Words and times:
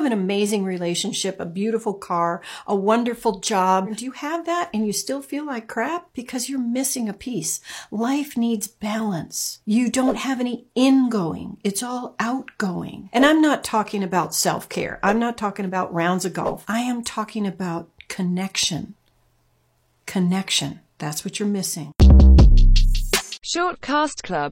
have 0.00 0.10
an 0.10 0.18
amazing 0.18 0.64
relationship, 0.64 1.38
a 1.38 1.44
beautiful 1.44 1.92
car, 1.92 2.40
a 2.66 2.74
wonderful 2.74 3.38
job? 3.38 3.94
Do 3.94 4.02
you 4.02 4.12
have 4.12 4.46
that 4.46 4.70
and 4.72 4.86
you 4.86 4.94
still 4.94 5.20
feel 5.20 5.44
like 5.44 5.68
crap? 5.68 6.08
Because 6.14 6.48
you're 6.48 6.58
missing 6.58 7.06
a 7.06 7.12
piece. 7.12 7.60
Life 7.90 8.34
needs 8.34 8.66
balance. 8.66 9.60
You 9.66 9.90
don't 9.90 10.16
have 10.16 10.40
any 10.40 10.64
ingoing. 10.74 11.58
It's 11.62 11.82
all 11.82 12.14
outgoing. 12.18 13.10
And 13.12 13.26
I'm 13.26 13.42
not 13.42 13.62
talking 13.62 14.02
about 14.02 14.34
self-care. 14.34 14.98
I'm 15.02 15.18
not 15.18 15.36
talking 15.36 15.66
about 15.66 15.92
rounds 15.92 16.24
of 16.24 16.32
golf. 16.32 16.64
I 16.66 16.80
am 16.80 17.04
talking 17.04 17.46
about 17.46 17.90
connection. 18.08 18.94
Connection. 20.06 20.80
That's 20.96 21.26
what 21.26 21.38
you're 21.38 21.46
missing. 21.46 21.92
Shortcast 23.42 24.22
Club 24.22 24.48